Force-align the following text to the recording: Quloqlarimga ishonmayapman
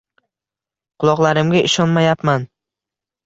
Quloqlarimga 1.03 1.61
ishonmayapman 1.69 2.47